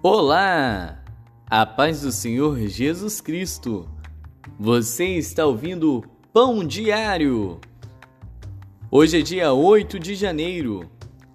Olá! 0.00 1.02
A 1.50 1.66
paz 1.66 2.02
do 2.02 2.12
Senhor 2.12 2.56
Jesus 2.68 3.20
Cristo. 3.20 3.88
Você 4.56 5.16
está 5.16 5.44
ouvindo 5.44 6.04
Pão 6.32 6.64
Diário. 6.64 7.60
Hoje 8.92 9.18
é 9.18 9.22
dia 9.22 9.52
8 9.52 9.98
de 9.98 10.14
janeiro. 10.14 10.88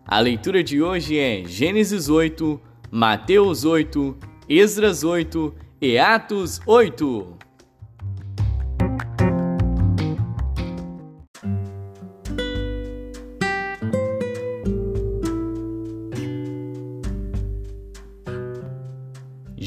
A 0.08 0.18
leitura 0.22 0.64
de 0.64 0.82
hoje 0.82 1.20
é 1.20 1.44
Gênesis 1.44 2.08
8, 2.08 2.58
Mateus 2.90 3.66
8, 3.66 4.16
Esdras 4.48 5.04
8 5.04 5.54
e 5.82 6.00
Atos 6.00 6.62
8. 6.66 7.34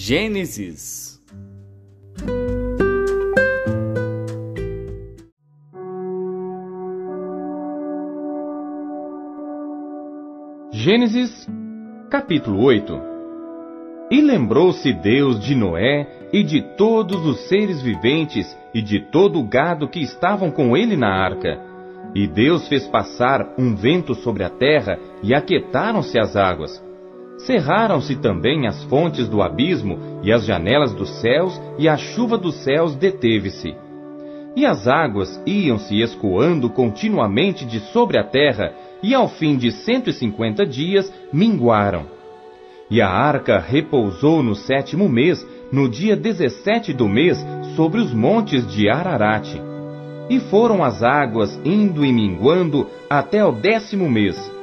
Gênesis 0.09 1.20
Gênesis, 10.70 11.48
capítulo 12.09 12.62
8 12.62 13.01
E 14.12 14.20
lembrou-se 14.20 14.92
Deus 14.92 15.41
de 15.41 15.56
Noé 15.56 16.29
e 16.32 16.45
de 16.45 16.62
todos 16.77 17.27
os 17.27 17.48
seres 17.48 17.82
viventes 17.82 18.46
e 18.73 18.80
de 18.80 19.01
todo 19.10 19.41
o 19.41 19.48
gado 19.48 19.88
que 19.88 19.98
estavam 19.98 20.52
com 20.52 20.77
ele 20.77 20.96
na 20.96 21.09
arca. 21.09 21.60
E 22.15 22.29
Deus 22.29 22.68
fez 22.68 22.87
passar 22.87 23.54
um 23.59 23.74
vento 23.74 24.15
sobre 24.15 24.45
a 24.45 24.51
terra 24.51 25.01
e 25.20 25.34
aquietaram-se 25.34 26.16
as 26.16 26.37
águas. 26.37 26.86
Cerraram-se 27.38 28.16
também 28.16 28.66
as 28.66 28.82
fontes 28.84 29.29
do 29.29 29.42
abismo 29.42 29.98
e 30.23 30.32
as 30.32 30.45
janelas 30.45 30.92
dos 30.95 31.10
céus, 31.20 31.60
e 31.79 31.88
a 31.88 31.96
chuva 31.96 32.38
dos 32.38 32.54
céus 32.56 32.95
deteve-se. 32.95 33.74
E 34.56 34.65
as 34.65 34.88
águas 34.88 35.40
iam-se 35.46 36.01
escoando 36.01 36.70
continuamente 36.70 37.66
de 37.66 37.79
sobre 37.92 38.18
a 38.18 38.24
terra, 38.24 38.73
e 39.02 39.14
ao 39.14 39.29
fim 39.29 39.57
de 39.57 39.70
cento 39.70 40.09
e 40.09 40.12
cinquenta 40.12 40.64
dias 40.64 41.12
minguaram. 41.30 42.07
E 42.90 43.02
a 43.02 43.09
arca 43.09 43.59
repousou 43.59 44.42
no 44.42 44.54
sétimo 44.54 45.09
mês, 45.09 45.46
no 45.70 45.88
dia 45.88 46.16
dezessete 46.16 46.92
do 46.92 47.07
mês, 47.07 47.45
sobre 47.76 48.01
os 48.01 48.14
montes 48.14 48.66
de 48.73 48.88
Ararate. 48.88 49.60
E 50.30 50.40
foram 50.40 50.82
as 50.82 51.02
águas 51.02 51.60
indo 51.64 52.04
e 52.04 52.12
minguando 52.12 52.88
até 53.10 53.45
o 53.45 53.52
décimo 53.52 54.09
mês 54.09 54.55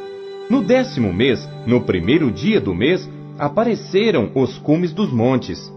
no 0.49 0.61
décimo 0.61 1.13
mês, 1.13 1.47
no 1.65 1.81
primeiro 1.81 2.31
dia 2.31 2.59
do 2.59 2.73
mês, 2.73 3.09
apareceram 3.37 4.31
os 4.35 4.57
cumes 4.59 4.93
dos 4.93 5.11
montes. 5.11 5.73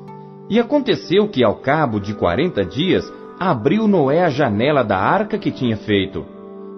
E 0.48 0.60
aconteceu 0.60 1.28
que, 1.28 1.42
ao 1.42 1.56
cabo 1.56 1.98
de 1.98 2.14
quarenta 2.14 2.64
dias, 2.64 3.10
abriu 3.38 3.86
Noé 3.88 4.24
a 4.24 4.30
janela 4.30 4.82
da 4.82 4.98
arca 4.98 5.38
que 5.38 5.50
tinha 5.50 5.76
feito. 5.76 6.24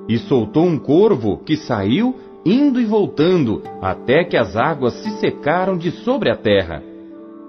E 0.08 0.18
soltou 0.18 0.64
um 0.64 0.78
corvo 0.78 1.38
que 1.38 1.56
saiu, 1.56 2.16
indo 2.44 2.80
e 2.80 2.84
voltando, 2.84 3.62
até 3.82 4.24
que 4.24 4.36
as 4.36 4.56
águas 4.56 4.94
se 4.94 5.10
secaram 5.18 5.76
de 5.76 5.90
sobre 5.90 6.30
a 6.30 6.36
terra. 6.36 6.82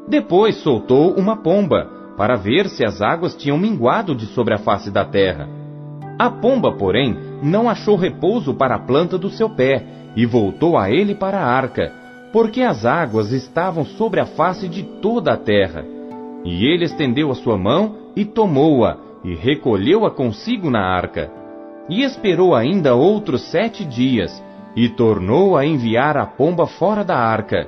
Depois 0.07 0.57
soltou 0.57 1.13
uma 1.13 1.37
pomba, 1.37 1.89
para 2.17 2.35
ver 2.35 2.67
se 2.67 2.83
as 2.83 3.01
águas 3.01 3.33
tinham 3.33 3.57
minguado 3.57 4.13
de 4.13 4.25
sobre 4.27 4.53
a 4.53 4.57
face 4.57 4.91
da 4.91 5.05
terra. 5.05 5.47
A 6.17 6.29
pomba, 6.29 6.73
porém, 6.73 7.15
não 7.41 7.69
achou 7.69 7.95
repouso 7.95 8.53
para 8.53 8.75
a 8.75 8.79
planta 8.79 9.17
do 9.17 9.29
seu 9.29 9.49
pé, 9.49 9.83
e 10.15 10.25
voltou 10.25 10.77
a 10.77 10.89
ele 10.89 11.15
para 11.15 11.39
a 11.39 11.45
arca, 11.45 11.93
porque 12.31 12.61
as 12.61 12.85
águas 12.85 13.31
estavam 13.31 13.85
sobre 13.85 14.19
a 14.19 14.25
face 14.25 14.67
de 14.67 14.83
toda 14.83 15.33
a 15.33 15.37
terra. 15.37 15.85
E 16.43 16.65
ele 16.65 16.85
estendeu 16.85 17.31
a 17.31 17.35
sua 17.35 17.57
mão 17.57 17.95
e 18.15 18.25
tomou-a, 18.25 18.97
e 19.23 19.35
recolheu-a 19.35 20.11
consigo 20.11 20.69
na 20.69 20.81
arca. 20.81 21.31
E 21.89 22.03
esperou 22.03 22.55
ainda 22.55 22.95
outros 22.95 23.49
sete 23.49 23.83
dias, 23.83 24.43
e 24.75 24.89
tornou 24.89 25.57
a 25.57 25.65
enviar 25.65 26.17
a 26.17 26.25
pomba 26.25 26.67
fora 26.67 27.03
da 27.03 27.17
arca. 27.17 27.67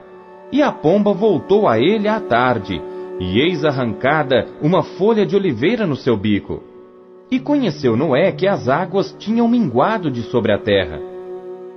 E 0.51 0.61
a 0.61 0.71
pomba 0.71 1.13
voltou 1.13 1.67
a 1.67 1.79
ele 1.79 2.07
à 2.07 2.19
tarde, 2.19 2.81
e 3.19 3.39
eis 3.39 3.63
arrancada 3.63 4.47
uma 4.61 4.83
folha 4.83 5.25
de 5.25 5.35
oliveira 5.35 5.85
no 5.85 5.95
seu 5.95 6.17
bico. 6.17 6.70
E 7.31 7.39
conheceu 7.39 7.95
Noé 7.95 8.33
que 8.33 8.45
as 8.45 8.67
águas 8.67 9.15
tinham 9.17 9.47
minguado 9.47 10.11
de 10.11 10.21
sobre 10.23 10.51
a 10.51 10.59
terra. 10.59 10.99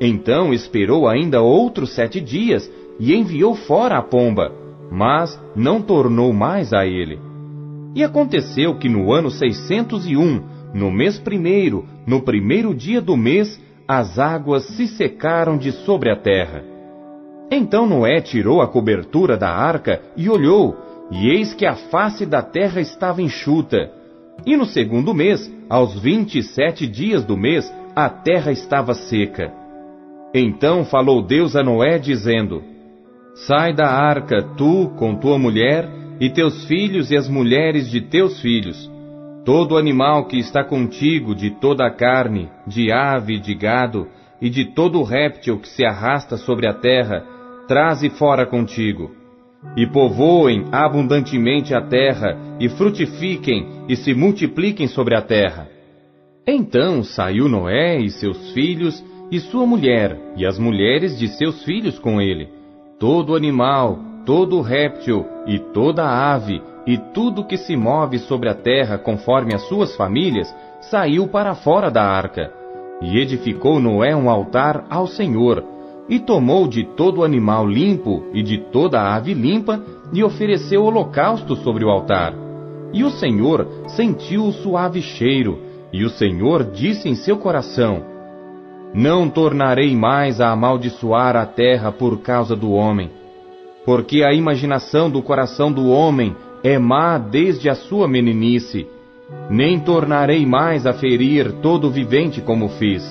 Então 0.01 0.53
esperou 0.53 1.07
ainda 1.07 1.41
outros 1.41 1.95
sete 1.95 2.21
dias 2.21 2.69
e 2.99 3.15
enviou 3.15 3.55
fora 3.55 3.97
a 3.97 4.03
pomba, 4.03 4.53
mas 4.91 5.41
não 5.55 5.81
tornou 5.81 6.33
mais 6.33 6.73
a 6.73 6.85
ele. 6.85 7.21
E 7.95 8.03
aconteceu 8.03 8.77
que 8.77 8.89
no 8.89 9.13
ano 9.13 9.31
seiscentos 9.31 10.09
e 10.09 10.17
um, 10.17 10.43
no 10.75 10.91
mês 10.91 11.21
primeiro, 11.21 11.87
no 12.05 12.23
primeiro 12.23 12.75
dia 12.75 13.01
do 13.01 13.17
mês, 13.17 13.61
as 13.87 14.19
águas 14.19 14.65
se 14.77 14.89
secaram 14.89 15.57
de 15.57 15.71
sobre 15.71 16.11
a 16.11 16.17
terra. 16.17 16.65
Então 17.49 17.87
Noé 17.87 18.21
tirou 18.21 18.61
a 18.61 18.67
cobertura 18.67 19.37
da 19.37 19.51
arca 19.51 20.03
e 20.17 20.29
olhou, 20.29 20.77
e 21.13 21.29
eis 21.29 21.55
que 21.55 21.65
a 21.65 21.77
face 21.77 22.27
da 22.27 22.43
terra 22.43 22.81
estava 22.81 23.23
enxuta. 23.23 24.03
E 24.47 24.57
no 24.57 24.67
segundo 24.67 25.15
mês, 25.15 25.51
aos 25.69 25.99
vinte 26.01 26.39
e 26.39 26.43
sete 26.43 26.87
dias 26.87 27.25
do 27.25 27.37
mês, 27.37 27.73
a 27.95 28.09
terra 28.09 28.53
estava 28.53 28.95
seca. 28.95 29.53
Então 30.35 30.85
falou 30.85 31.23
Deus 31.23 31.55
a 31.55 31.63
Noé, 31.63 31.99
dizendo: 31.99 32.63
Sai 33.35 33.73
da 33.73 33.87
arca, 33.87 34.43
tu 34.57 34.93
com 34.97 35.17
tua 35.17 35.39
mulher, 35.39 35.89
e 36.21 36.31
teus 36.31 36.65
filhos 36.67 37.11
e 37.11 37.17
as 37.17 37.29
mulheres 37.29 37.91
de 37.91 38.01
teus 38.01 38.41
filhos. 38.41 38.91
Todo 39.45 39.77
animal 39.77 40.27
que 40.27 40.39
está 40.39 40.65
contigo, 40.65 41.35
de 41.35 41.51
toda 41.51 41.87
a 41.87 41.91
carne, 41.91 42.49
de 42.67 42.91
ave, 42.91 43.39
de 43.39 43.55
gado, 43.55 44.09
e 44.41 44.49
de 44.49 44.65
todo 44.75 45.03
réptil 45.03 45.59
que 45.59 45.69
se 45.69 45.85
arrasta 45.85 46.37
sobre 46.37 46.67
a 46.67 46.75
terra, 46.75 47.25
traze 47.67 48.11
fora 48.11 48.47
contigo. 48.47 49.11
E 49.77 49.87
povoem 49.87 50.67
abundantemente 50.71 51.75
a 51.75 51.81
terra, 51.81 52.37
e 52.61 52.69
frutifiquem, 52.69 53.85
e 53.89 53.97
se 53.97 54.15
multipliquem 54.15 54.87
sobre 54.87 55.17
a 55.17 55.23
terra. 55.23 55.69
Então 56.47 57.03
saiu 57.03 57.49
Noé 57.49 57.99
e 57.99 58.11
seus 58.11 58.53
filhos, 58.53 59.03
e 59.31 59.41
sua 59.41 59.67
mulher, 59.67 60.17
e 60.37 60.47
as 60.47 60.59
mulheres 60.59 61.19
de 61.19 61.29
seus 61.29 61.65
filhos 61.65 61.99
com 61.99 62.21
ele, 62.21 62.49
todo 63.01 63.35
animal, 63.35 63.99
todo 64.25 64.61
réptil, 64.61 65.27
e 65.47 65.59
toda 65.59 66.05
ave, 66.05 66.63
e 66.87 66.99
tudo 66.99 67.45
que 67.45 67.57
se 67.57 67.77
move 67.77 68.19
sobre 68.19 68.49
a 68.49 68.55
terra 68.55 68.99
conforme 68.99 69.55
as 69.55 69.63
suas 69.69 69.97
famílias, 69.97 70.55
saiu 70.83 71.27
para 71.29 71.55
fora 71.55 71.91
da 71.91 72.03
arca. 72.03 72.53
E 73.03 73.19
edificou 73.19 73.81
Noé 73.81 74.15
um 74.15 74.31
altar 74.31 74.87
ao 74.89 75.07
Senhor, 75.07 75.65
e 76.09 76.19
tomou 76.19 76.69
de 76.69 76.85
todo 76.85 77.25
animal 77.25 77.67
limpo 77.67 78.25
e 78.33 78.43
de 78.43 78.59
toda 78.59 79.15
ave 79.15 79.35
limpa, 79.35 79.83
e 80.13 80.23
ofereceu 80.23 80.85
holocausto 80.85 81.57
sobre 81.57 81.85
o 81.85 81.89
altar. 81.89 82.35
E 82.93 83.03
o 83.03 83.11
Senhor 83.11 83.67
sentiu 83.89 84.45
o 84.45 84.53
suave 84.53 85.03
cheiro, 85.03 85.59
e 85.93 86.05
o 86.05 86.11
Senhor 86.11 86.65
disse 86.65 87.09
em 87.09 87.15
seu 87.15 87.39
coração: 87.39 88.15
não 88.95 89.29
tornarei 89.29 89.97
mais 89.97 90.41
a 90.41 90.53
amaldiçoar 90.53 91.35
a 91.35 91.45
terra 91.45 91.91
por 91.91 92.21
causa 92.21 92.55
do 92.55 92.71
homem, 92.71 93.11
porque 93.85 94.23
a 94.23 94.33
imaginação 94.33 95.11
do 95.11 95.21
coração 95.21 95.73
do 95.73 95.89
homem 95.89 96.37
é 96.63 96.79
má 96.79 97.19
desde 97.19 97.69
a 97.69 97.75
sua 97.75 98.07
meninice. 98.07 98.87
Nem 99.51 99.81
tornarei 99.81 100.47
mais 100.47 100.87
a 100.87 100.93
ferir 100.93 101.55
todo 101.61 101.91
vivente 101.91 102.41
como 102.41 102.69
fiz. 102.69 103.03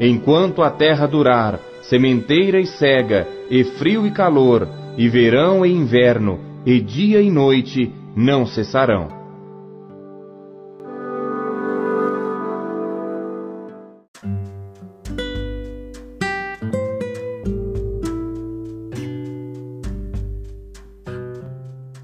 Enquanto 0.00 0.62
a 0.62 0.70
terra 0.70 1.06
durar, 1.06 1.58
sementeira 1.82 2.60
e 2.60 2.66
cega, 2.66 3.26
e 3.50 3.64
frio 3.64 4.06
e 4.06 4.10
calor, 4.10 4.68
e 4.96 5.08
verão 5.08 5.66
e 5.66 5.72
inverno, 5.72 6.38
e 6.64 6.80
dia 6.80 7.20
e 7.20 7.30
noite 7.30 7.92
não 8.14 8.46
cessarão. 8.46 9.08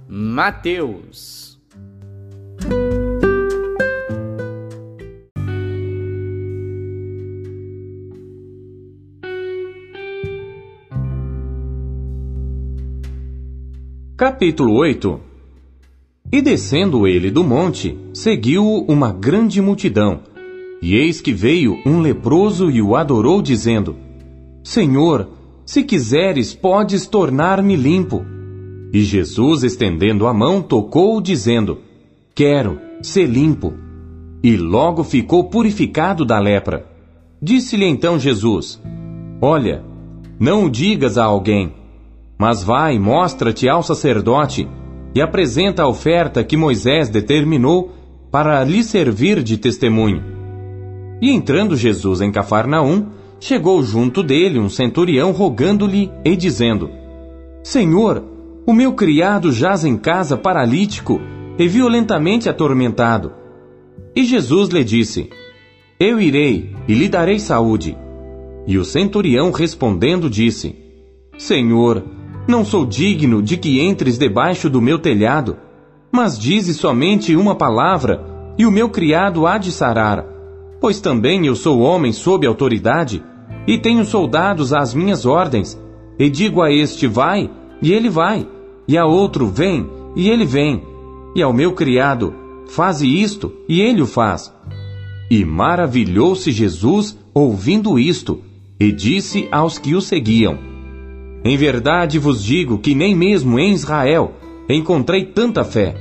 Mateus. 0.08 1.33
Capítulo 14.24 14.76
8 14.76 15.20
E 16.32 16.40
descendo 16.40 17.06
ele 17.06 17.30
do 17.30 17.44
monte, 17.44 17.94
seguiu-o 18.14 18.82
uma 18.90 19.12
grande 19.12 19.60
multidão. 19.60 20.20
E 20.80 20.94
eis 20.94 21.20
que 21.20 21.30
veio 21.30 21.78
um 21.84 22.00
leproso 22.00 22.70
e 22.70 22.80
o 22.80 22.96
adorou, 22.96 23.42
dizendo: 23.42 23.94
Senhor, 24.62 25.28
se 25.66 25.84
quiseres, 25.84 26.54
podes 26.54 27.06
tornar-me 27.06 27.76
limpo. 27.76 28.24
E 28.94 29.02
Jesus, 29.02 29.62
estendendo 29.62 30.26
a 30.26 30.32
mão, 30.32 30.62
tocou-o, 30.62 31.20
dizendo: 31.20 31.80
Quero, 32.34 32.80
ser 33.02 33.26
limpo. 33.26 33.74
E 34.42 34.56
logo 34.56 35.04
ficou 35.04 35.50
purificado 35.50 36.24
da 36.24 36.38
lepra. 36.38 36.86
Disse-lhe 37.42 37.84
então 37.84 38.18
Jesus: 38.18 38.80
Olha, 39.38 39.84
não 40.40 40.64
o 40.64 40.70
digas 40.70 41.18
a 41.18 41.24
alguém, 41.24 41.74
mas 42.38 42.62
vai, 42.62 42.98
mostra-te 42.98 43.68
ao 43.68 43.82
sacerdote 43.82 44.68
e 45.14 45.20
apresenta 45.20 45.82
a 45.82 45.88
oferta 45.88 46.42
que 46.42 46.56
Moisés 46.56 47.08
determinou 47.08 47.92
para 48.30 48.62
lhe 48.64 48.82
servir 48.82 49.42
de 49.42 49.56
testemunho. 49.56 50.22
E 51.22 51.30
entrando 51.30 51.76
Jesus 51.76 52.20
em 52.20 52.32
Cafarnaum, 52.32 53.06
chegou 53.38 53.82
junto 53.82 54.22
dele 54.22 54.58
um 54.58 54.68
centurião 54.68 55.30
rogando-lhe 55.30 56.10
e 56.24 56.34
dizendo: 56.34 56.90
Senhor, 57.62 58.24
o 58.66 58.72
meu 58.72 58.94
criado 58.94 59.52
jaz 59.52 59.84
em 59.84 59.96
casa 59.96 60.36
paralítico 60.36 61.20
e 61.58 61.68
violentamente 61.68 62.48
atormentado. 62.48 63.32
E 64.16 64.24
Jesus 64.24 64.70
lhe 64.70 64.82
disse: 64.82 65.30
Eu 66.00 66.20
irei 66.20 66.74
e 66.88 66.94
lhe 66.94 67.08
darei 67.08 67.38
saúde. 67.38 67.96
E 68.66 68.78
o 68.78 68.84
centurião 68.84 69.52
respondendo 69.52 70.28
disse: 70.28 70.74
Senhor, 71.38 72.02
não 72.46 72.64
sou 72.64 72.84
digno 72.84 73.42
de 73.42 73.56
que 73.56 73.80
entres 73.80 74.18
debaixo 74.18 74.68
do 74.68 74.80
meu 74.80 74.98
telhado, 74.98 75.56
mas 76.12 76.38
dize 76.38 76.74
somente 76.74 77.34
uma 77.34 77.54
palavra, 77.54 78.24
e 78.58 78.66
o 78.66 78.70
meu 78.70 78.88
criado 78.88 79.46
há 79.46 79.58
de 79.58 79.72
sarar. 79.72 80.24
Pois 80.80 81.00
também 81.00 81.46
eu 81.46 81.56
sou 81.56 81.80
homem 81.80 82.12
sob 82.12 82.46
autoridade, 82.46 83.22
e 83.66 83.78
tenho 83.78 84.04
soldados 84.04 84.72
às 84.72 84.92
minhas 84.94 85.24
ordens, 85.24 85.80
e 86.18 86.28
digo 86.28 86.62
a 86.62 86.70
este 86.70 87.06
vai, 87.06 87.50
e 87.80 87.92
ele 87.92 88.10
vai, 88.10 88.46
e 88.86 88.96
a 88.98 89.06
outro 89.06 89.46
vem, 89.46 89.88
e 90.14 90.28
ele 90.28 90.44
vem, 90.44 90.82
e 91.34 91.42
ao 91.42 91.52
meu 91.52 91.72
criado 91.72 92.34
faze 92.68 93.06
isto, 93.06 93.52
e 93.68 93.80
ele 93.80 94.02
o 94.02 94.06
faz. 94.06 94.54
E 95.30 95.44
maravilhou-se 95.44 96.52
Jesus 96.52 97.18
ouvindo 97.32 97.98
isto, 97.98 98.40
e 98.78 98.92
disse 98.92 99.48
aos 99.50 99.78
que 99.78 99.94
o 99.94 100.00
seguiam: 100.00 100.73
Em 101.44 101.56
verdade 101.58 102.18
vos 102.18 102.42
digo 102.42 102.78
que 102.78 102.94
nem 102.94 103.14
mesmo 103.14 103.58
em 103.58 103.72
Israel 103.72 104.32
encontrei 104.68 105.26
tanta 105.26 105.62
fé. 105.62 105.94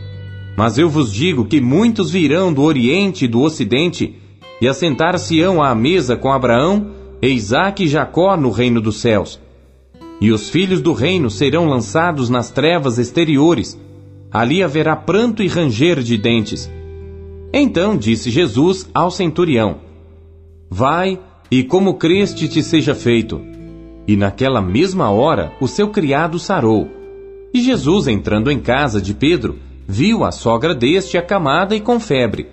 Mas 0.56 0.78
eu 0.78 0.88
vos 0.88 1.12
digo 1.12 1.46
que 1.46 1.60
muitos 1.60 2.12
virão 2.12 2.54
do 2.54 2.62
Oriente 2.62 3.26
e 3.26 3.28
do 3.28 3.42
Ocidente 3.42 4.16
e 4.62 4.68
assentar-se-ão 4.68 5.62
à 5.62 5.76
mesa 5.76 6.16
com 6.16 6.32
Abraão, 6.32 6.92
Isaque 7.22 7.84
e 7.84 7.88
Jacó 7.88 8.38
no 8.38 8.52
reino 8.52 8.80
dos 8.80 9.02
céus. 9.02 9.40
E 10.22 10.32
os 10.32 10.50
filhos 10.50 10.80
do 10.80 10.94
reino 10.94 11.30
serão 11.30 11.68
lançados 11.68 12.30
nas 12.30 12.50
trevas 12.50 12.98
exteriores. 12.98 13.78
Ali 14.32 14.64
haverá 14.64 14.96
pranto 14.96 15.44
e 15.44 15.48
ranger 15.48 16.02
de 16.02 16.18
dentes. 16.18 16.72
Então 17.52 17.98
disse 17.98 18.32
Jesus 18.32 18.90
ao 18.94 19.12
centurião: 19.12 19.78
Vai, 20.70 21.20
e 21.52 21.64
como 21.64 21.96
creste 21.96 22.48
te 22.48 22.64
seja 22.64 22.96
feito. 22.96 23.53
E 24.08 24.16
naquela 24.18 24.62
mesma 24.62 25.10
hora 25.10 25.54
o 25.62 25.68
seu 25.68 25.90
criado 25.90 26.38
sarou. 26.38 26.88
E 27.54 27.62
Jesus, 27.62 28.08
entrando 28.08 28.50
em 28.52 28.60
casa 28.60 29.02
de 29.02 29.14
Pedro, 29.14 29.60
viu 29.88 30.24
a 30.24 30.32
sogra 30.32 30.74
deste 30.74 31.18
acamada 31.18 31.76
e 31.76 31.80
com 31.80 32.00
febre. 32.00 32.48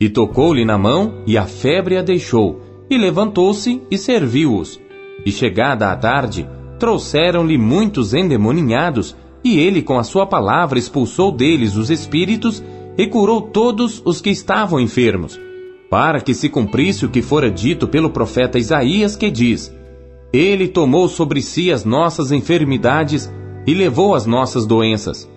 E 0.00 0.08
tocou-lhe 0.08 0.64
na 0.64 0.78
mão, 0.78 1.22
e 1.26 1.36
a 1.36 1.44
febre 1.44 1.96
a 1.96 2.02
deixou, 2.02 2.60
e 2.88 2.96
levantou-se 2.96 3.82
e 3.90 3.98
serviu-os. 3.98 4.80
E 5.24 5.32
chegada 5.32 5.90
a 5.90 5.96
tarde, 5.96 6.48
trouxeram-lhe 6.78 7.56
muitos 7.56 8.14
endemoninhados, 8.14 9.16
e 9.42 9.58
ele 9.58 9.82
com 9.82 9.98
a 9.98 10.04
sua 10.04 10.26
palavra 10.26 10.78
expulsou 10.78 11.30
deles 11.30 11.76
os 11.76 11.90
espíritos 11.90 12.62
e 12.96 13.06
curou 13.06 13.42
todos 13.42 14.00
os 14.04 14.20
que 14.20 14.30
estavam 14.30 14.80
enfermos, 14.80 15.38
para 15.90 16.20
que 16.20 16.32
se 16.32 16.48
cumprisse 16.48 17.04
o 17.04 17.08
que 17.08 17.20
fora 17.20 17.50
dito 17.50 17.86
pelo 17.86 18.10
profeta 18.10 18.58
Isaías, 18.58 19.16
que 19.16 19.30
diz: 19.30 19.74
Ele 20.36 20.66
tomou 20.66 21.08
sobre 21.08 21.40
si 21.40 21.70
as 21.70 21.84
nossas 21.84 22.32
enfermidades 22.32 23.32
e 23.66 23.72
levou 23.72 24.14
as 24.14 24.26
nossas 24.26 24.66
doenças. 24.66 25.30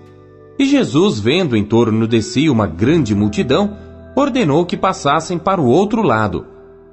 E 0.58 0.66
Jesus, 0.66 1.20
vendo 1.20 1.56
em 1.56 1.64
torno 1.64 2.08
de 2.08 2.22
si 2.22 2.50
uma 2.50 2.66
grande 2.66 3.14
multidão, 3.14 3.78
ordenou 4.16 4.66
que 4.66 4.76
passassem 4.76 5.38
para 5.38 5.62
o 5.62 5.68
outro 5.68 6.02
lado. 6.02 6.46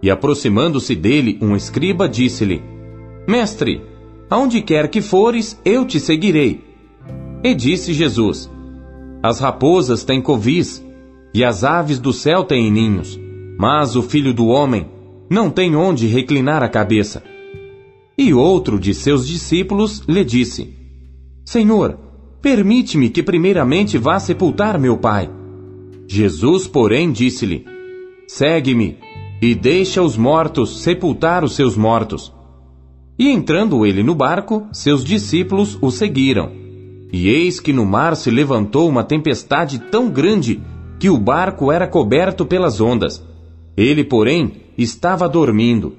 E 0.02 0.10
aproximando-se 0.10 0.94
dele 0.94 1.38
um 1.40 1.56
escriba, 1.56 2.06
disse-lhe: 2.06 2.62
Mestre, 3.26 3.80
Aonde 4.30 4.62
quer 4.62 4.88
que 4.88 5.00
fores, 5.00 5.60
eu 5.64 5.84
te 5.84 6.00
seguirei. 6.00 6.60
E 7.42 7.54
disse 7.54 7.92
Jesus: 7.92 8.50
As 9.22 9.38
raposas 9.38 10.02
têm 10.02 10.20
covis, 10.20 10.84
e 11.32 11.44
as 11.44 11.62
aves 11.62 11.98
do 11.98 12.12
céu 12.12 12.42
têm 12.42 12.70
ninhos, 12.70 13.18
mas 13.58 13.96
o 13.96 14.02
filho 14.02 14.34
do 14.34 14.46
homem 14.46 14.88
não 15.30 15.50
tem 15.50 15.76
onde 15.76 16.06
reclinar 16.06 16.62
a 16.62 16.68
cabeça. 16.68 17.22
E 18.16 18.32
outro 18.32 18.78
de 18.78 18.94
seus 18.94 19.26
discípulos 19.26 20.02
lhe 20.08 20.24
disse: 20.24 20.72
Senhor, 21.44 21.98
permite-me 22.40 23.10
que 23.10 23.22
primeiramente 23.22 23.98
vá 23.98 24.20
sepultar 24.20 24.78
meu 24.78 24.96
pai. 24.96 25.28
Jesus, 26.06 26.68
porém, 26.68 27.10
disse-lhe: 27.10 27.66
Segue-me 28.28 28.98
e 29.42 29.54
deixa 29.54 30.00
os 30.00 30.16
mortos 30.16 30.80
sepultar 30.82 31.42
os 31.42 31.54
seus 31.54 31.76
mortos. 31.76 32.32
E 33.18 33.28
entrando 33.28 33.84
ele 33.84 34.02
no 34.02 34.14
barco, 34.14 34.66
seus 34.72 35.04
discípulos 35.04 35.76
o 35.80 35.90
seguiram. 35.90 36.50
E 37.12 37.28
eis 37.28 37.60
que 37.60 37.72
no 37.72 37.84
mar 37.84 38.16
se 38.16 38.30
levantou 38.30 38.88
uma 38.88 39.04
tempestade 39.04 39.78
tão 39.78 40.08
grande 40.08 40.60
que 40.98 41.10
o 41.10 41.18
barco 41.18 41.70
era 41.70 41.86
coberto 41.86 42.46
pelas 42.46 42.80
ondas. 42.80 43.24
Ele, 43.76 44.02
porém, 44.02 44.52
estava 44.78 45.28
dormindo. 45.28 45.94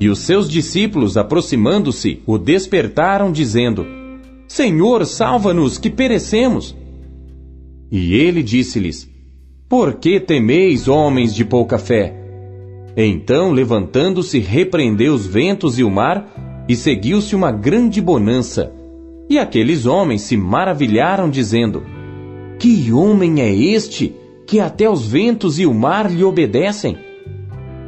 E 0.00 0.08
os 0.08 0.20
seus 0.20 0.48
discípulos, 0.48 1.18
aproximando-se, 1.18 2.22
o 2.26 2.38
despertaram, 2.38 3.30
dizendo: 3.30 3.86
Senhor, 4.48 5.04
salva-nos, 5.04 5.76
que 5.76 5.90
perecemos. 5.90 6.74
E 7.92 8.14
ele 8.14 8.42
disse-lhes: 8.42 9.06
Por 9.68 9.94
que 9.96 10.18
temeis, 10.18 10.88
homens 10.88 11.34
de 11.34 11.44
pouca 11.44 11.76
fé? 11.76 12.16
Então, 12.96 13.52
levantando-se, 13.52 14.38
repreendeu 14.38 15.12
os 15.12 15.26
ventos 15.26 15.78
e 15.78 15.84
o 15.84 15.90
mar, 15.90 16.64
e 16.66 16.74
seguiu-se 16.74 17.36
uma 17.36 17.52
grande 17.52 18.00
bonança. 18.00 18.72
E 19.28 19.38
aqueles 19.38 19.84
homens 19.84 20.22
se 20.22 20.34
maravilharam, 20.34 21.28
dizendo: 21.28 21.82
Que 22.58 22.90
homem 22.90 23.42
é 23.42 23.54
este 23.54 24.14
que 24.46 24.60
até 24.60 24.88
os 24.88 25.06
ventos 25.06 25.58
e 25.58 25.66
o 25.66 25.74
mar 25.74 26.10
lhe 26.10 26.24
obedecem? 26.24 27.09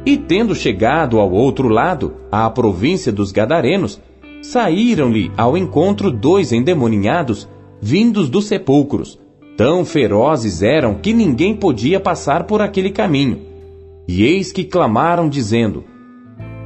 E 0.05 0.17
tendo 0.17 0.53
chegado 0.53 1.19
ao 1.19 1.31
outro 1.31 1.67
lado, 1.67 2.13
à 2.31 2.49
província 2.49 3.11
dos 3.11 3.31
Gadarenos, 3.31 4.01
saíram-lhe 4.41 5.31
ao 5.37 5.57
encontro 5.57 6.11
dois 6.11 6.51
endemoninhados, 6.51 7.47
vindos 7.81 8.29
dos 8.29 8.45
sepulcros. 8.45 9.19
Tão 9.55 9.85
ferozes 9.85 10.61
eram 10.61 10.95
que 10.95 11.13
ninguém 11.13 11.55
podia 11.55 11.99
passar 11.99 12.45
por 12.45 12.61
aquele 12.61 12.89
caminho. 12.89 13.39
E 14.07 14.23
eis 14.23 14.51
que 14.51 14.63
clamaram, 14.63 15.29
dizendo: 15.29 15.85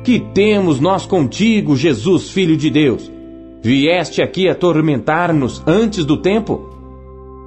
que 0.08 0.22
temos 0.22 0.80
nós 0.80 1.06
contigo, 1.06 1.76
Jesus, 1.76 2.30
Filho 2.30 2.56
de 2.56 2.70
Deus? 2.70 3.12
Vieste 3.62 4.22
aqui 4.22 4.48
atormentar-nos 4.48 5.62
antes 5.68 6.06
do 6.06 6.16
tempo? 6.16 6.70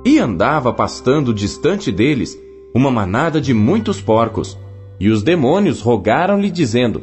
E 0.04 0.18
andava 0.18 0.70
pastando 0.70 1.32
distante 1.32 1.90
deles 1.90 2.38
uma 2.75 2.90
manada 2.90 3.40
de 3.40 3.54
muitos 3.54 4.02
porcos. 4.02 4.59
E 5.00 5.09
os 5.09 5.23
demônios 5.23 5.80
rogaram-lhe, 5.80 6.50
dizendo: 6.50 7.02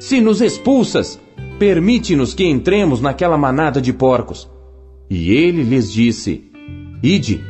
Se 0.00 0.22
nos 0.22 0.40
expulsas, 0.40 1.20
permite-nos 1.58 2.32
que 2.32 2.46
entremos 2.46 3.02
naquela 3.02 3.36
manada 3.36 3.78
de 3.78 3.92
porcos. 3.92 4.48
E 5.10 5.30
ele 5.32 5.62
lhes 5.62 5.92
disse: 5.92 6.50
Ide. 7.02 7.44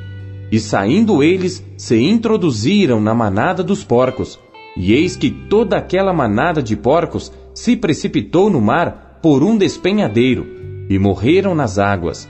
E 0.50 0.59
saindo 0.59 1.23
eles, 1.23 1.64
se 1.76 2.00
introduziram 2.00 3.00
na 3.00 3.14
manada 3.14 3.62
dos 3.62 3.85
porcos. 3.85 4.38
E 4.76 4.93
eis 4.93 5.14
que 5.14 5.31
toda 5.31 5.76
aquela 5.76 6.12
manada 6.12 6.62
de 6.62 6.76
porcos 6.76 7.33
se 7.55 7.76
precipitou 7.76 8.50
no 8.50 8.61
mar 8.61 9.19
por 9.23 9.43
um 9.43 9.57
despenhadeiro, 9.57 10.47
e 10.90 10.99
morreram 10.99 11.55
nas 11.55 11.78
águas. 11.78 12.28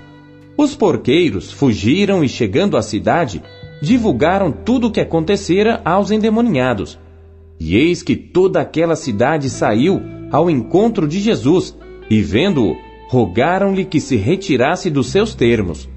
Os 0.57 0.75
porqueiros 0.75 1.53
fugiram 1.53 2.23
e, 2.23 2.29
chegando 2.29 2.77
à 2.77 2.83
cidade, 2.83 3.43
divulgaram 3.83 4.53
tudo 4.53 4.87
o 4.87 4.91
que 4.91 5.01
acontecera 5.01 5.81
aos 5.85 6.11
endemoniados. 6.11 6.99
E 7.59 7.77
eis 7.77 8.03
que 8.03 8.15
toda 8.15 8.61
aquela 8.61 8.97
cidade 8.97 9.49
saiu 9.49 10.01
ao 10.31 10.51
encontro 10.51 11.07
de 11.07 11.21
Jesus, 11.21 11.77
e 12.11 12.21
vendo-o, 12.21 12.77
rogaram-lhe 13.09 13.85
que 13.85 14.01
se 14.01 14.17
retirasse 14.17 14.91
dos 14.91 15.09
seus 15.09 15.35
termos. 15.35 15.89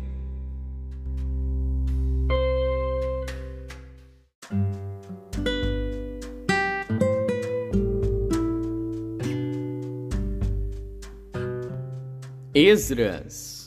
Esdras. 12.53 13.58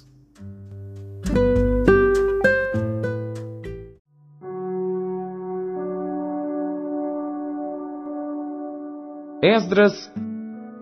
Esdras, 9.55 10.11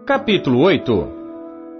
capítulo 0.06 0.60
8 0.60 1.08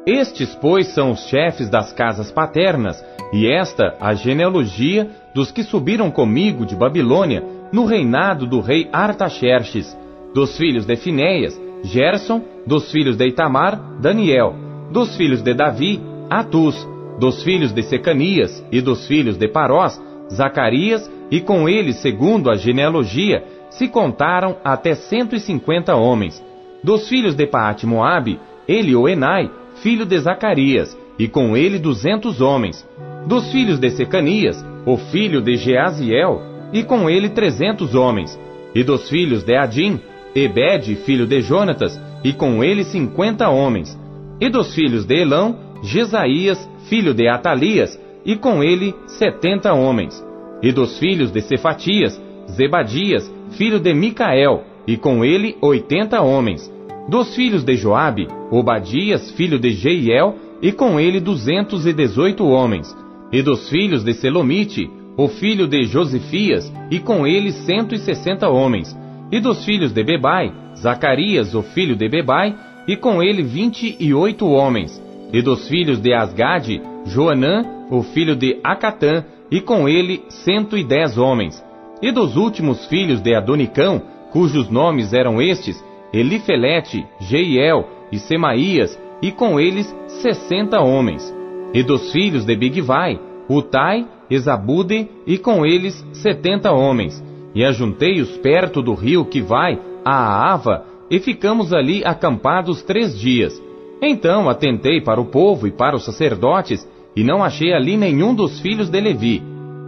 Estes, 0.04 0.56
pois, 0.56 0.88
são 0.88 1.12
os 1.12 1.20
chefes 1.28 1.70
das 1.70 1.92
casas 1.92 2.32
paternas, 2.32 3.00
e 3.32 3.46
esta 3.46 3.94
a 4.00 4.12
genealogia 4.14 5.08
dos 5.32 5.52
que 5.52 5.62
subiram 5.62 6.10
comigo 6.10 6.66
de 6.66 6.74
Babilônia, 6.74 7.44
no 7.70 7.84
reinado 7.84 8.44
do 8.44 8.58
rei 8.58 8.88
Artaxerxes, 8.92 9.96
dos 10.34 10.56
filhos 10.56 10.84
de 10.84 10.96
Finéias, 10.96 11.56
Gerson, 11.84 12.42
dos 12.66 12.90
filhos 12.90 13.16
de 13.16 13.28
Itamar, 13.28 13.80
Daniel, 14.00 14.56
dos 14.90 15.16
filhos 15.16 15.42
de 15.42 15.54
Davi, 15.54 16.02
Atus, 16.28 16.88
dos 17.20 17.44
filhos 17.44 17.72
de 17.72 17.84
Secanias 17.84 18.66
e 18.72 18.80
dos 18.80 19.06
filhos 19.06 19.36
de 19.36 19.46
Parós, 19.46 20.02
Zacarias, 20.28 21.08
e 21.30 21.40
com 21.40 21.68
eles, 21.68 22.02
segundo 22.02 22.50
a 22.50 22.56
genealogia, 22.56 23.44
se 23.70 23.86
contaram 23.86 24.56
até 24.64 24.96
cento 24.96 25.36
e 25.36 25.38
cinquenta 25.38 25.94
homens. 25.94 26.49
Dos 26.82 27.08
filhos 27.08 27.34
de 27.34 27.46
Paate 27.46 27.86
Moabe, 27.86 28.40
Elioenai, 28.66 29.50
filho 29.82 30.06
de 30.06 30.18
Zacarias, 30.18 30.96
e 31.18 31.28
com 31.28 31.56
ele 31.56 31.78
duzentos 31.78 32.40
homens. 32.40 32.86
Dos 33.26 33.52
filhos 33.52 33.78
de 33.78 33.90
Secanias, 33.90 34.64
o 34.86 34.96
filho 34.96 35.42
de 35.42 35.56
Jeaziel, 35.56 36.40
e 36.72 36.82
com 36.82 37.10
ele 37.10 37.28
trezentos 37.28 37.94
homens. 37.94 38.38
E 38.74 38.82
dos 38.82 39.08
filhos 39.10 39.42
de 39.42 39.54
Adim, 39.56 40.00
Ebed, 40.34 40.94
filho 41.04 41.26
de 41.26 41.42
Jonatas, 41.42 42.00
e 42.24 42.32
com 42.32 42.64
ele 42.64 42.84
cinquenta 42.84 43.48
homens. 43.50 43.98
E 44.40 44.48
dos 44.48 44.74
filhos 44.74 45.04
de 45.04 45.20
Elão, 45.20 45.58
Jesaías, 45.82 46.68
filho 46.88 47.12
de 47.12 47.28
Atalias, 47.28 48.00
e 48.24 48.36
com 48.36 48.62
ele 48.62 48.94
setenta 49.06 49.74
homens. 49.74 50.24
E 50.62 50.72
dos 50.72 50.98
filhos 50.98 51.30
de 51.30 51.42
Cefatias, 51.42 52.20
Zebadias, 52.50 53.30
filho 53.50 53.78
de 53.78 53.92
Micael, 53.92 54.64
e 54.86 54.96
com 54.96 55.24
ele 55.24 55.56
oitenta 55.60 56.20
homens. 56.20 56.72
Dos 57.08 57.34
filhos 57.34 57.64
de 57.64 57.76
Joabe, 57.76 58.28
Obadias, 58.50 59.30
filho 59.32 59.58
de 59.58 59.70
Jeiel, 59.70 60.36
e 60.62 60.72
com 60.72 61.00
ele 61.00 61.20
duzentos 61.20 61.86
e 61.86 61.92
dezoito 61.92 62.44
homens. 62.44 62.94
E 63.32 63.42
dos 63.42 63.68
filhos 63.68 64.04
de 64.04 64.12
Selomite, 64.12 64.90
o 65.16 65.28
filho 65.28 65.66
de 65.66 65.84
Josifias, 65.84 66.72
e 66.90 66.98
com 66.98 67.26
ele 67.26 67.52
cento 67.52 67.94
e 67.94 67.98
sessenta 67.98 68.48
homens. 68.48 68.96
E 69.32 69.40
dos 69.40 69.64
filhos 69.64 69.92
de 69.92 70.02
Bebai, 70.02 70.52
Zacarias, 70.76 71.54
o 71.54 71.62
filho 71.62 71.96
de 71.96 72.08
Bebai, 72.08 72.54
e 72.86 72.96
com 72.96 73.22
ele 73.22 73.42
vinte 73.42 73.96
e 73.98 74.12
oito 74.12 74.46
homens. 74.46 75.00
E 75.32 75.40
dos 75.40 75.68
filhos 75.68 76.00
de 76.00 76.12
Asgade, 76.12 76.82
Joanã, 77.06 77.64
o 77.90 78.02
filho 78.02 78.36
de 78.36 78.58
Acatã, 78.62 79.24
e 79.50 79.60
com 79.60 79.88
ele 79.88 80.22
cento 80.28 80.76
e 80.76 80.84
dez 80.84 81.16
homens. 81.18 81.62
E 82.02 82.10
dos 82.12 82.36
últimos 82.36 82.86
filhos 82.86 83.20
de 83.20 83.34
Adonicão, 83.34 84.02
cujos 84.32 84.68
nomes 84.68 85.12
eram 85.12 85.40
estes, 85.40 85.84
Elifelete, 86.12 87.06
Jeiel 87.20 87.86
e 88.10 88.18
Semaías, 88.18 88.98
e 89.22 89.30
com 89.30 89.60
eles 89.60 89.94
sessenta 90.22 90.80
homens. 90.80 91.34
E 91.72 91.82
dos 91.82 92.10
filhos 92.10 92.44
de 92.44 92.56
Bigvai, 92.56 93.20
Utai, 93.48 94.06
Esabude, 94.30 95.08
e 95.26 95.38
com 95.38 95.64
eles 95.64 96.04
setenta 96.12 96.72
homens. 96.72 97.22
E 97.54 97.64
ajuntei-os 97.64 98.36
perto 98.38 98.80
do 98.82 98.94
rio 98.94 99.24
que 99.24 99.40
vai 99.40 99.78
a 100.04 100.52
Ava, 100.52 100.84
e 101.10 101.18
ficamos 101.18 101.72
ali 101.72 102.02
acampados 102.04 102.82
três 102.82 103.18
dias. 103.18 103.60
Então 104.00 104.48
atentei 104.48 105.00
para 105.00 105.20
o 105.20 105.26
povo 105.26 105.66
e 105.66 105.70
para 105.70 105.96
os 105.96 106.04
sacerdotes, 106.04 106.88
e 107.14 107.24
não 107.24 107.42
achei 107.42 107.72
ali 107.72 107.96
nenhum 107.96 108.34
dos 108.34 108.60
filhos 108.60 108.88
de 108.88 109.00
Levi. 109.00 109.42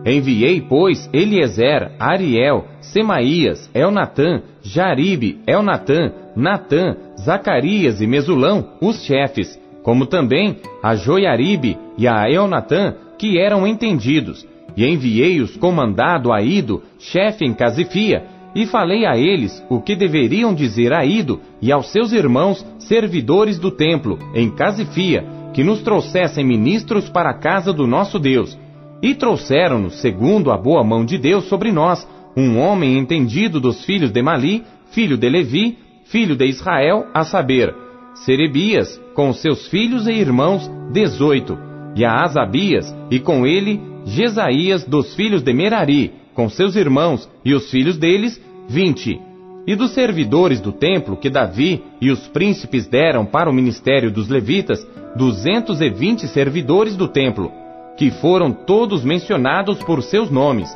Enviei, 0.04 0.61
pois, 0.61 1.09
Eliezer, 1.12 1.92
Ariel, 1.99 2.66
Semaías, 2.80 3.71
Elnatã, 3.73 4.42
Jaribe, 4.62 5.40
Elnatã, 5.47 6.12
Natã, 6.35 6.97
Zacarias 7.21 8.00
e 8.00 8.06
Mesulão, 8.06 8.71
os 8.80 9.04
chefes, 9.04 9.61
como 9.82 10.06
também 10.06 10.56
a 10.82 10.97
Joiaribe 10.97 11.78
e 11.97 12.09
a 12.09 12.28
Elnatã, 12.28 12.94
que 13.18 13.38
eram 13.38 13.66
entendidos, 13.66 14.47
e 14.76 14.85
enviei-os 14.85 15.56
comandado 15.56 16.32
a 16.32 16.42
Ido, 16.42 16.82
chefe 16.99 17.44
em 17.44 17.54
Casifia, 17.54 18.25
e 18.54 18.66
falei 18.66 19.06
a 19.06 19.16
eles 19.16 19.64
o 19.71 19.80
que 19.80 19.94
deveriam 19.94 20.52
dizer 20.52 20.92
a 20.92 21.04
Ido 21.04 21.40
e 21.61 21.71
aos 21.71 21.90
seus 21.90 22.12
irmãos, 22.12 22.66
servidores 22.78 23.59
do 23.59 23.71
templo, 23.71 24.18
em 24.35 24.50
Casifia, 24.50 25.25
que 25.54 25.62
nos 25.62 25.82
trouxessem 25.82 26.44
ministros 26.44 27.09
para 27.09 27.30
a 27.30 27.38
casa 27.38 27.73
do 27.73 27.87
nosso 27.87 28.18
Deus. 28.18 28.59
E 29.02 29.14
trouxeram-nos, 29.14 30.00
segundo 30.00 30.52
a 30.52 30.56
boa 30.56 30.85
mão 30.85 31.04
de 31.04 31.18
Deus 31.18 31.47
sobre 31.47 31.73
nós, 31.73 32.06
um 32.37 32.56
homem 32.59 32.97
entendido 32.97 33.59
dos 33.59 33.85
filhos 33.85 34.12
de 34.12 34.23
Mali, 34.23 34.62
filho 34.92 35.18
de 35.18 35.28
Levi, 35.28 35.76
filho 36.04 36.37
de 36.37 36.47
Israel, 36.47 37.06
a 37.12 37.25
saber, 37.25 37.75
Serebias, 38.14 39.00
com 39.14 39.32
seus 39.32 39.66
filhos 39.66 40.06
e 40.06 40.12
irmãos, 40.12 40.71
dezoito, 40.92 41.59
e 41.97 42.04
a 42.04 42.23
Asabias, 42.23 42.94
e 43.11 43.18
com 43.18 43.47
ele 43.47 43.80
Jesaías 44.04 44.85
dos 44.85 45.14
filhos 45.14 45.42
de 45.42 45.52
Merari, 45.52 46.12
com 46.35 46.49
seus 46.49 46.76
irmãos 46.76 47.28
e 47.44 47.54
os 47.54 47.71
filhos 47.71 47.97
deles, 47.97 48.40
vinte. 48.68 49.21
E 49.66 49.75
dos 49.75 49.92
servidores 49.92 50.61
do 50.61 50.73
templo 50.73 51.16
que 51.16 51.30
Davi 51.30 51.82
e 52.00 52.11
os 52.11 52.28
príncipes 52.28 52.87
deram 52.87 53.25
para 53.25 53.50
o 53.50 53.52
ministério 53.52 54.11
dos 54.11 54.28
levitas, 54.28 54.87
duzentos 55.16 55.80
e 55.80 55.90
vinte 55.90 56.26
servidores 56.28 56.97
do 56.97 57.09
templo, 57.09 57.50
que 57.96 58.11
foram 58.11 58.52
todos 58.52 59.04
mencionados 59.04 59.82
por 59.82 60.02
seus 60.02 60.30
nomes. 60.30 60.68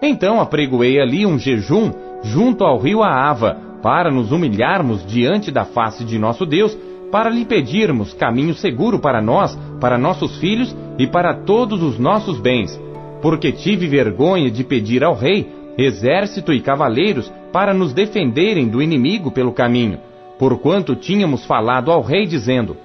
Então 0.00 0.40
apregoei 0.40 1.00
ali 1.00 1.24
um 1.24 1.38
jejum 1.38 1.92
junto 2.22 2.64
ao 2.64 2.78
rio 2.78 3.02
Aava, 3.02 3.56
para 3.82 4.10
nos 4.10 4.30
humilharmos 4.30 5.04
diante 5.04 5.50
da 5.50 5.64
face 5.64 6.04
de 6.04 6.18
nosso 6.18 6.46
Deus, 6.46 6.76
para 7.10 7.28
lhe 7.28 7.44
pedirmos 7.44 8.14
caminho 8.14 8.54
seguro 8.54 8.98
para 8.98 9.20
nós, 9.20 9.58
para 9.80 9.98
nossos 9.98 10.38
filhos 10.38 10.74
e 10.98 11.06
para 11.06 11.34
todos 11.34 11.82
os 11.82 11.98
nossos 11.98 12.40
bens. 12.40 12.80
Porque 13.20 13.52
tive 13.52 13.86
vergonha 13.86 14.50
de 14.50 14.64
pedir 14.64 15.04
ao 15.04 15.14
rei 15.14 15.48
exército 15.76 16.52
e 16.52 16.60
cavaleiros 16.60 17.32
para 17.52 17.74
nos 17.74 17.92
defenderem 17.92 18.68
do 18.68 18.82
inimigo 18.82 19.30
pelo 19.30 19.52
caminho, 19.52 19.98
porquanto 20.38 20.96
tínhamos 20.96 21.44
falado 21.44 21.90
ao 21.90 22.02
rei 22.02 22.26
dizendo: 22.26 22.76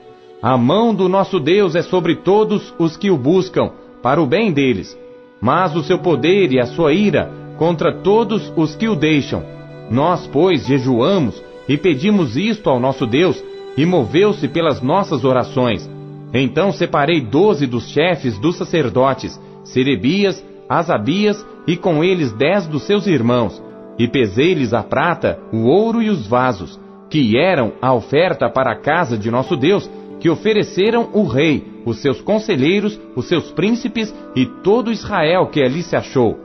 A 0.41 0.56
mão 0.56 0.94
do 0.94 1.10
nosso 1.10 1.39
Deus 1.39 1.75
é 1.75 1.82
sobre 1.82 2.15
todos 2.15 2.74
os 2.77 2.96
que 2.96 3.10
o 3.10 3.17
buscam, 3.17 3.72
para 4.03 4.22
o 4.22 4.27
bem 4.27 4.51
deles, 4.51 4.96
mas 5.41 5.75
o 5.75 5.82
seu 5.82 5.98
poder 5.98 6.51
e 6.51 6.60
a 6.60 6.67
sua 6.67 6.94
ira 6.94 7.32
contra 7.58 7.91
todos 7.91 8.53
os 8.56 8.75
que 8.75 8.88
o 8.88 8.96
deixam. 8.96 9.44
Nós, 9.89 10.27
pois, 10.27 10.67
jejuamos 10.67 11.41
e 11.67 11.75
pedimos 11.75 12.38
isto 12.38 12.70
ao 12.70 12.79
nosso 12.79 13.06
Deus, 13.08 13.44
e 13.75 13.86
moveu-se 13.86 14.48
pelas 14.48 14.82
nossas 14.82 15.24
orações. 15.24 15.89
Então 16.34 16.72
separei 16.72 17.20
doze 17.20 17.65
dos 17.65 17.89
chefes 17.89 18.38
dos 18.38 18.58
sacerdotes, 18.58 19.39
Serebias, 19.63 20.44
Asabias 20.70 21.46
e 21.65 21.75
com 21.75 22.03
eles 22.03 22.32
dez 22.34 22.67
dos 22.67 22.84
seus 22.84 23.08
irmãos, 23.08 23.62
e 23.98 24.08
pesei-lhes 24.08 24.74
a 24.74 24.84
prata, 24.84 25.39
o 25.51 25.65
ouro 25.65 26.01
e 26.01 26.10
os 26.10 26.27
vasos, 26.27 26.79
que 27.10 27.38
eram 27.38 27.74
a 27.82 27.94
oferta 27.94 28.50
para 28.50 28.72
a 28.72 28.75
casa 28.75 29.17
de 29.17 29.32
nosso 29.32 29.56
Deus, 29.56 29.89
que 30.19 30.29
ofereceram 30.29 31.09
o 31.13 31.24
rei, 31.24 31.81
os 31.86 32.01
seus 32.01 32.21
conselheiros, 32.21 33.00
os 33.15 33.27
seus 33.27 33.51
príncipes 33.51 34.13
e 34.36 34.45
todo 34.45 34.91
Israel 34.91 35.47
que 35.47 35.62
ali 35.62 35.81
se 35.83 35.95
achou. 35.95 36.38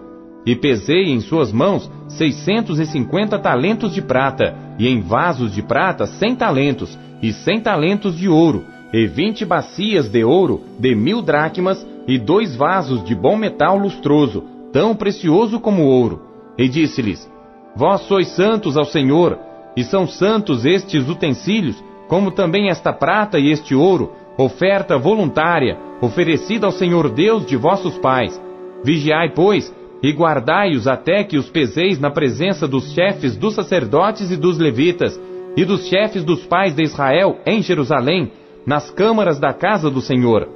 E 0.44 0.56
pesei 0.56 1.10
em 1.10 1.20
suas 1.20 1.52
mãos 1.52 1.90
seiscentos 2.08 2.78
e 2.78 2.86
cinquenta 2.86 3.38
talentos 3.38 3.94
de 3.94 4.02
prata, 4.02 4.56
e 4.78 4.88
em 4.88 5.00
vasos 5.00 5.54
de 5.54 5.62
prata 5.62 6.06
cem 6.06 6.34
talentos, 6.34 6.98
e 7.22 7.32
cem 7.32 7.60
talentos 7.60 8.16
de 8.16 8.28
ouro, 8.28 8.64
e 8.92 9.06
vinte 9.06 9.44
bacias 9.44 10.08
de 10.08 10.24
ouro 10.24 10.60
de 10.78 10.94
mil 10.94 11.22
dracmas, 11.22 11.86
e 12.06 12.18
dois 12.18 12.56
vasos 12.56 13.04
de 13.04 13.14
bom 13.14 13.36
metal 13.36 13.78
lustroso, 13.78 14.42
tão 14.72 14.94
precioso 14.96 15.60
como 15.60 15.84
ouro. 15.84 16.22
E 16.58 16.68
disse-lhes: 16.68 17.30
Vós 17.76 18.02
sois 18.02 18.28
santos 18.28 18.76
ao 18.76 18.84
Senhor, 18.84 19.38
e 19.76 19.84
são 19.84 20.06
santos 20.06 20.64
estes 20.66 21.08
utensílios, 21.08 21.82
como 22.12 22.31
também 22.31 22.69
esta 22.69 22.92
prata 22.92 23.38
e 23.38 23.50
este 23.50 23.75
ouro, 23.75 24.12
oferta 24.37 24.99
voluntária, 24.99 25.78
oferecida 25.99 26.66
ao 26.66 26.71
Senhor 26.71 27.09
Deus 27.09 27.47
de 27.47 27.57
vossos 27.57 27.97
pais. 27.97 28.38
Vigiai, 28.85 29.31
pois, 29.31 29.75
e 30.02 30.12
guardai-os 30.12 30.87
até 30.87 31.25
que 31.25 31.38
os 31.38 31.49
peseis 31.49 31.99
na 31.99 32.11
presença 32.11 32.69
dos 32.69 32.92
chefes 32.92 33.35
dos 33.35 33.54
sacerdotes 33.54 34.31
e 34.31 34.37
dos 34.37 34.59
levitas, 34.59 35.19
e 35.57 35.64
dos 35.64 35.88
chefes 35.88 36.23
dos 36.23 36.45
pais 36.45 36.75
de 36.75 36.83
Israel 36.83 37.38
em 37.47 37.62
Jerusalém, 37.62 38.31
nas 38.66 38.90
câmaras 38.90 39.38
da 39.38 39.54
casa 39.54 39.90
do 39.90 40.02
Senhor. 40.02 40.47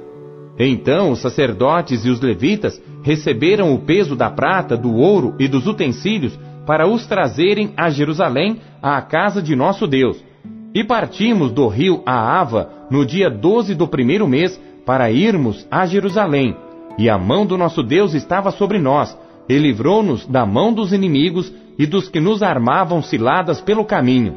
Então 0.59 1.09
os 1.09 1.21
sacerdotes 1.21 2.05
e 2.05 2.11
os 2.11 2.21
levitas 2.21 2.79
receberam 3.01 3.73
o 3.73 3.79
peso 3.79 4.15
da 4.15 4.29
prata, 4.29 4.77
do 4.77 4.93
ouro 4.93 5.33
e 5.39 5.47
dos 5.47 5.65
utensílios 5.65 6.37
para 6.67 6.85
os 6.85 7.07
trazerem 7.07 7.73
a 7.75 7.89
Jerusalém, 7.89 8.61
à 8.79 9.01
casa 9.01 9.41
de 9.41 9.55
nosso 9.55 9.87
Deus. 9.87 10.26
E 10.77 10.83
partimos 10.83 11.51
do 11.51 11.67
rio 11.67 12.03
Aava 12.05 12.69
no 12.91 13.03
dia 13.03 13.31
doze 13.31 13.73
do 13.73 13.87
primeiro 13.87 14.27
mês 14.27 14.61
para 14.85 15.09
irmos 15.09 15.65
a 15.71 15.87
Jerusalém. 15.87 16.55
E 16.99 17.09
a 17.09 17.17
mão 17.17 17.47
do 17.47 17.57
nosso 17.57 17.81
Deus 17.81 18.13
estava 18.13 18.51
sobre 18.51 18.77
nós, 18.77 19.17
e 19.49 19.57
livrou-nos 19.57 20.27
da 20.27 20.45
mão 20.45 20.71
dos 20.71 20.93
inimigos 20.93 21.51
e 21.79 21.87
dos 21.87 22.07
que 22.09 22.19
nos 22.19 22.43
armavam 22.43 23.01
ciladas 23.01 23.59
pelo 23.59 23.83
caminho. 23.85 24.35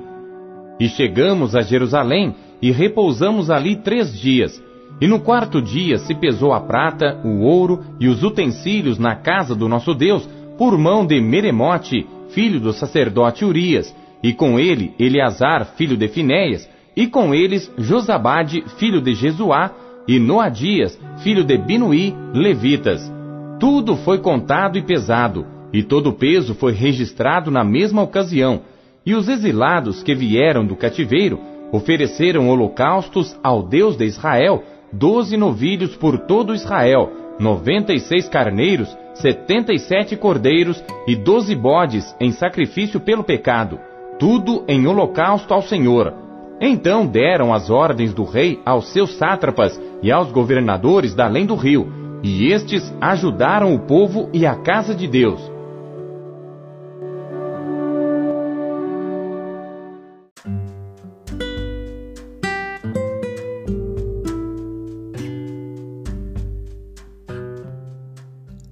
E 0.80 0.88
chegamos 0.88 1.54
a 1.54 1.61
Jerusalém 1.61 2.35
e 2.62 2.70
repousamos 2.70 3.50
ali 3.50 3.76
três 3.76 4.18
dias. 4.18 4.64
E 4.99 5.06
no 5.06 5.20
quarto 5.20 5.61
dia 5.61 5.99
se 5.99 6.14
pesou 6.14 6.54
a 6.54 6.61
prata, 6.61 7.20
o 7.23 7.42
ouro 7.42 7.80
e 8.00 8.09
os 8.09 8.23
utensílios 8.23 8.99
na 8.99 9.14
casa 9.14 9.54
do 9.54 9.68
nosso 9.68 9.92
Deus, 9.92 10.26
por 10.56 10.78
mão 10.78 11.04
de 11.04 11.20
Meremote, 11.20 12.06
filho 12.30 12.59
do 12.59 12.73
sacerdote 12.73 13.44
Urias, 13.44 13.94
e 14.23 14.33
com 14.33 14.59
ele 14.59 14.95
Eleazar, 14.99 15.75
filho 15.77 15.97
de 15.97 16.09
Finéias, 16.09 16.69
e 16.97 17.07
com 17.07 17.35
eles 17.35 17.73
Josabade, 17.79 18.62
filho 18.79 19.00
de 19.00 19.15
Jesuá, 19.15 19.71
e 20.07 20.19
Noadias, 20.19 20.99
filho 21.23 21.45
de 21.45 21.57
Binuí, 21.57 22.15
levitas. 22.35 23.11
Tudo 23.59 23.97
foi 23.97 24.19
contado 24.19 24.77
e 24.77 24.83
pesado, 24.83 25.47
e 25.73 25.83
todo 25.83 26.09
o 26.09 26.12
peso 26.12 26.55
foi 26.55 26.73
registrado 26.73 27.50
na 27.50 27.62
mesma 27.62 28.03
ocasião, 28.03 28.62
e 29.07 29.15
os 29.15 29.29
exilados 29.29 30.03
que 30.03 30.15
vieram 30.15 30.67
do 30.67 30.75
cativeiro 30.75 31.39
ofereceram 31.73 32.49
holocaustos 32.49 33.39
ao 33.43 33.62
Deus 33.62 33.97
de 33.97 34.05
Israel, 34.05 34.65
doze 34.93 35.37
novilhos 35.37 35.95
por 35.95 36.19
todo 36.19 36.55
Israel, 36.55 37.12
noventa 37.39 37.93
e 37.93 38.00
seis 38.00 38.29
carneiros, 38.29 38.95
setenta 39.15 39.73
e 39.73 39.79
sete 39.79 40.17
cordeiros 40.17 40.83
e 41.07 41.15
doze 41.15 41.55
bodes 41.55 42.15
em 42.19 42.33
sacrifício 42.33 42.99
pelo 42.99 43.23
pecado, 43.23 43.79
tudo 44.21 44.62
em 44.69 44.87
holocausto 44.87 45.55
ao 45.55 45.62
Senhor. 45.62 46.12
Então 46.61 47.07
deram 47.07 47.55
as 47.55 47.71
ordens 47.71 48.12
do 48.12 48.23
rei 48.23 48.61
aos 48.67 48.93
seus 48.93 49.17
sátrapas 49.17 49.81
e 50.03 50.12
aos 50.12 50.31
governadores 50.31 51.15
da 51.15 51.25
além 51.25 51.47
do 51.47 51.55
rio, 51.55 51.91
e 52.23 52.53
estes 52.53 52.95
ajudaram 53.00 53.75
o 53.75 53.79
povo 53.79 54.29
e 54.31 54.45
a 54.45 54.55
casa 54.55 54.95
de 54.95 55.09
Deus. 55.09 55.41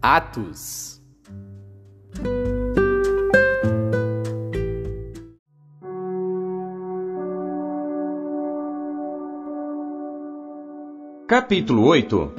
Atos 0.03 0.88
Capítulo 11.29 11.85
8 11.85 12.33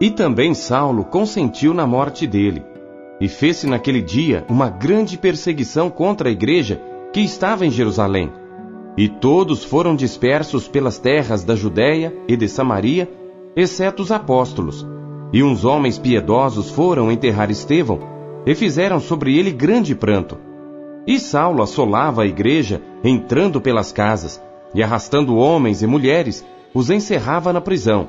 E 0.00 0.08
também 0.08 0.54
Saulo 0.54 1.02
consentiu 1.06 1.74
na 1.74 1.84
morte 1.84 2.24
dele, 2.24 2.64
e 3.20 3.26
fez-se 3.26 3.66
naquele 3.66 4.00
dia 4.00 4.46
uma 4.48 4.70
grande 4.70 5.18
perseguição 5.18 5.90
contra 5.90 6.28
a 6.28 6.32
igreja 6.32 6.80
que 7.12 7.20
estava 7.20 7.66
em 7.66 7.70
Jerusalém. 7.72 8.30
E 8.96 9.08
todos 9.08 9.64
foram 9.64 9.96
dispersos 9.96 10.68
pelas 10.68 11.00
terras 11.00 11.42
da 11.42 11.56
Judéia 11.56 12.14
e 12.28 12.36
de 12.36 12.46
Samaria, 12.46 13.10
exceto 13.56 14.04
os 14.04 14.12
apóstolos. 14.12 14.86
E 15.32 15.42
uns 15.42 15.64
homens 15.64 15.98
piedosos 15.98 16.70
foram 16.70 17.10
enterrar 17.10 17.50
Estevão, 17.50 17.98
e 18.46 18.54
fizeram 18.54 19.00
sobre 19.00 19.36
ele 19.36 19.50
grande 19.50 19.96
pranto. 19.96 20.38
E 21.08 21.18
Saulo 21.18 21.60
assolava 21.60 22.22
a 22.22 22.26
igreja, 22.26 22.80
entrando 23.02 23.60
pelas 23.60 23.90
casas, 23.90 24.40
e 24.72 24.80
arrastando 24.80 25.34
homens 25.36 25.82
e 25.82 25.88
mulheres, 25.88 26.44
os 26.74 26.90
encerrava 26.90 27.52
na 27.52 27.60
prisão. 27.60 28.08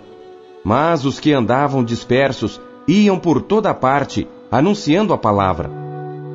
Mas 0.64 1.06
os 1.06 1.20
que 1.20 1.32
andavam 1.32 1.84
dispersos 1.84 2.60
iam 2.88 3.20
por 3.20 3.42
toda 3.42 3.74
parte, 3.74 4.28
anunciando 4.52 5.14
a 5.14 5.18
palavra. 5.18 5.70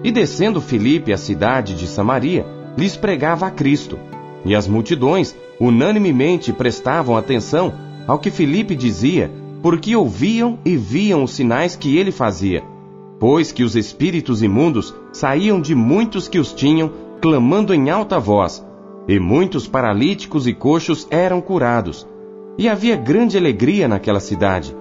E 0.05 0.13
descendo 0.13 0.61
Filipe 0.61 1.13
à 1.13 1.17
cidade 1.17 1.75
de 1.75 1.87
Samaria, 1.87 2.47
lhes 2.79 2.97
pregava 2.97 3.47
a 3.47 3.51
Cristo. 3.51 3.99
E 4.45 4.55
as 4.55 4.69
multidões 4.69 5.37
unanimemente 5.59 6.53
prestavam 6.53 7.17
atenção 7.17 7.75
ao 8.07 8.19
que 8.19 8.31
Filipe 8.31 8.75
dizia, 8.75 9.31
porque 9.63 9.95
ouviam 9.95 10.59
e 10.65 10.77
viam 10.77 11.25
os 11.25 11.33
sinais 11.33 11.77
que 11.77 11.99
ele 11.99 12.11
fazia. 12.11 12.63
Pois 13.19 13.53
que 13.53 13.63
os 13.63 13.77
espíritos 13.77 14.43
imundos 14.43 14.95
saíam 15.13 15.61
de 15.61 15.75
muitos 15.75 16.27
que 16.27 16.39
os 16.39 16.53
tinham, 16.53 16.91
clamando 17.21 17.75
em 17.75 17.91
alta 17.91 18.19
voz, 18.19 18.65
e 19.07 19.19
muitos 19.19 19.67
paralíticos 19.67 20.47
e 20.47 20.55
coxos 20.55 21.07
eram 21.11 21.41
curados. 21.43 22.07
E 22.61 22.69
havia 22.69 22.95
grande 22.95 23.39
alegria 23.39 23.89
naquela 23.89 24.21
cidade. 24.21 24.77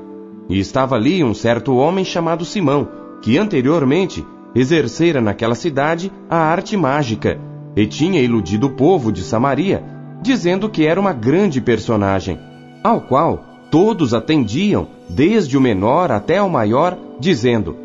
E 0.49 0.59
estava 0.59 0.95
ali 0.95 1.23
um 1.23 1.33
certo 1.33 1.77
homem 1.77 2.03
chamado 2.03 2.43
Simão, 2.43 2.85
que 3.21 3.37
anteriormente 3.37 4.21
exercera 4.53 5.21
naquela 5.21 5.55
cidade 5.55 6.11
a 6.29 6.35
arte 6.35 6.75
mágica, 6.75 7.39
e 7.77 7.87
tinha 7.87 8.21
iludido 8.21 8.67
o 8.67 8.71
povo 8.71 9.13
de 9.13 9.23
Samaria, 9.23 9.81
dizendo 10.21 10.67
que 10.67 10.85
era 10.85 10.99
uma 10.99 11.13
grande 11.13 11.61
personagem, 11.61 12.37
ao 12.83 12.99
qual 12.99 13.45
todos 13.71 14.13
atendiam, 14.13 14.85
desde 15.07 15.57
o 15.57 15.61
menor 15.61 16.11
até 16.11 16.41
o 16.41 16.49
maior, 16.49 16.97
dizendo: 17.17 17.77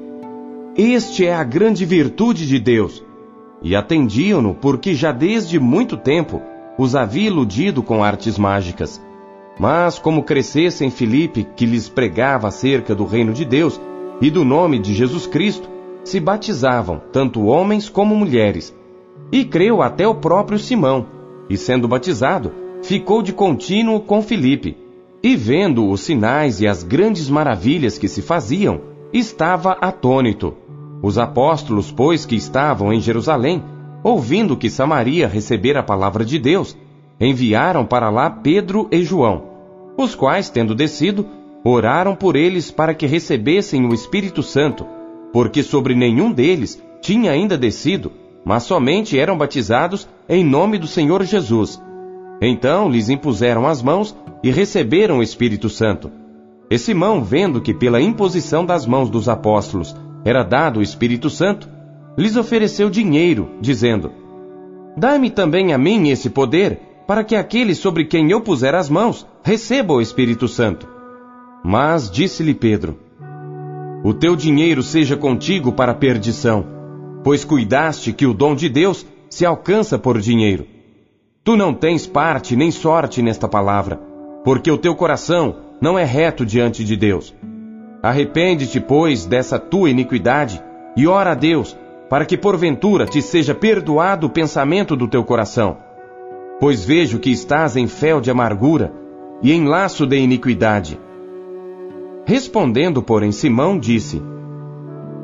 Este 0.76 1.24
é 1.24 1.32
a 1.32 1.44
grande 1.44 1.84
virtude 1.84 2.48
de 2.48 2.58
Deus. 2.58 3.00
E 3.62 3.76
atendiam-no 3.76 4.54
porque 4.54 4.92
já 4.92 5.12
desde 5.12 5.60
muito 5.60 5.96
tempo 5.96 6.42
os 6.76 6.96
havia 6.96 7.28
iludido 7.28 7.80
com 7.80 8.02
artes 8.02 8.36
mágicas. 8.36 9.00
Mas 9.58 9.98
como 9.98 10.22
crescessem 10.22 10.90
Filipe, 10.90 11.46
que 11.56 11.64
lhes 11.64 11.88
pregava 11.88 12.48
acerca 12.48 12.94
do 12.94 13.04
reino 13.04 13.32
de 13.32 13.44
Deus 13.44 13.80
e 14.20 14.30
do 14.30 14.44
nome 14.44 14.78
de 14.78 14.94
Jesus 14.94 15.26
Cristo, 15.26 15.68
se 16.02 16.20
batizavam, 16.20 17.00
tanto 17.12 17.46
homens 17.46 17.88
como 17.88 18.14
mulheres. 18.14 18.74
E 19.32 19.44
creu 19.44 19.80
até 19.80 20.06
o 20.06 20.14
próprio 20.14 20.58
Simão, 20.58 21.06
e 21.48 21.56
sendo 21.56 21.88
batizado, 21.88 22.52
ficou 22.82 23.22
de 23.22 23.32
contínuo 23.32 24.00
com 24.00 24.20
Filipe. 24.22 24.76
E 25.22 25.36
vendo 25.36 25.88
os 25.88 26.00
sinais 26.02 26.60
e 26.60 26.66
as 26.66 26.82
grandes 26.82 27.30
maravilhas 27.30 27.96
que 27.96 28.08
se 28.08 28.20
faziam, 28.20 28.80
estava 29.12 29.72
atônito. 29.80 30.54
Os 31.02 31.16
apóstolos, 31.16 31.90
pois, 31.90 32.26
que 32.26 32.36
estavam 32.36 32.92
em 32.92 33.00
Jerusalém, 33.00 33.62
ouvindo 34.02 34.56
que 34.56 34.68
Samaria 34.68 35.26
recebera 35.26 35.80
a 35.80 35.82
palavra 35.82 36.24
de 36.24 36.38
Deus, 36.38 36.76
enviaram 37.20 37.84
para 37.84 38.10
lá 38.10 38.28
Pedro 38.28 38.88
e 38.90 39.02
João, 39.02 39.44
os 39.96 40.14
quais, 40.14 40.50
tendo 40.50 40.74
descido, 40.74 41.26
oraram 41.64 42.14
por 42.14 42.36
eles 42.36 42.70
para 42.70 42.94
que 42.94 43.06
recebessem 43.06 43.86
o 43.86 43.94
Espírito 43.94 44.42
Santo, 44.42 44.86
porque 45.32 45.62
sobre 45.62 45.94
nenhum 45.94 46.30
deles 46.30 46.82
tinha 47.00 47.30
ainda 47.30 47.56
descido, 47.56 48.12
mas 48.44 48.64
somente 48.64 49.18
eram 49.18 49.38
batizados 49.38 50.08
em 50.28 50.44
nome 50.44 50.78
do 50.78 50.86
Senhor 50.86 51.22
Jesus. 51.24 51.80
Então 52.40 52.90
lhes 52.90 53.08
impuseram 53.08 53.66
as 53.66 53.82
mãos 53.82 54.14
e 54.42 54.50
receberam 54.50 55.18
o 55.18 55.22
Espírito 55.22 55.68
Santo. 55.68 56.10
E 56.70 56.78
Simão, 56.78 57.22
vendo 57.22 57.60
que 57.60 57.72
pela 57.72 58.00
imposição 58.00 58.64
das 58.64 58.86
mãos 58.86 59.08
dos 59.08 59.28
apóstolos 59.28 59.94
era 60.24 60.42
dado 60.42 60.80
o 60.80 60.82
Espírito 60.82 61.30
Santo, 61.30 61.68
lhes 62.16 62.36
ofereceu 62.36 62.90
dinheiro, 62.90 63.50
dizendo: 63.60 64.12
Dai-me 64.96 65.30
também 65.30 65.72
a 65.72 65.78
mim 65.78 66.08
esse 66.08 66.30
poder 66.30 66.80
para 67.06 67.22
que 67.22 67.36
aquele 67.36 67.74
sobre 67.74 68.04
quem 68.04 68.30
eu 68.30 68.40
puser 68.40 68.74
as 68.74 68.88
mãos 68.88 69.26
receba 69.42 69.92
o 69.92 70.00
Espírito 70.00 70.48
Santo. 70.48 70.88
Mas 71.62 72.10
disse-lhe 72.10 72.54
Pedro: 72.54 72.98
O 74.02 74.14
teu 74.14 74.34
dinheiro 74.34 74.82
seja 74.82 75.16
contigo 75.16 75.72
para 75.72 75.92
a 75.92 75.94
perdição, 75.94 76.66
pois 77.22 77.44
cuidaste 77.44 78.12
que 78.12 78.26
o 78.26 78.34
dom 78.34 78.54
de 78.54 78.68
Deus 78.68 79.06
se 79.28 79.44
alcança 79.44 79.98
por 79.98 80.18
dinheiro. 80.20 80.66
Tu 81.42 81.56
não 81.56 81.74
tens 81.74 82.06
parte 82.06 82.56
nem 82.56 82.70
sorte 82.70 83.20
nesta 83.20 83.46
palavra, 83.46 84.00
porque 84.42 84.70
o 84.70 84.78
teu 84.78 84.94
coração 84.94 85.56
não 85.80 85.98
é 85.98 86.04
reto 86.04 86.44
diante 86.46 86.82
de 86.84 86.96
Deus. 86.96 87.34
Arrepende-te, 88.02 88.80
pois, 88.80 89.26
dessa 89.26 89.58
tua 89.58 89.90
iniquidade 89.90 90.62
e 90.96 91.06
ora 91.06 91.32
a 91.32 91.34
Deus, 91.34 91.76
para 92.08 92.24
que 92.24 92.36
porventura 92.36 93.06
te 93.06 93.20
seja 93.20 93.54
perdoado 93.54 94.26
o 94.26 94.30
pensamento 94.30 94.94
do 94.94 95.08
teu 95.08 95.24
coração 95.24 95.78
pois 96.64 96.82
vejo 96.82 97.18
que 97.18 97.28
estás 97.28 97.76
em 97.76 97.86
fel 97.86 98.22
de 98.22 98.30
amargura 98.30 98.90
e 99.42 99.52
em 99.52 99.66
laço 99.66 100.06
de 100.06 100.16
iniquidade. 100.16 100.98
Respondendo, 102.24 103.02
porém, 103.02 103.32
Simão 103.32 103.78
disse: 103.78 104.22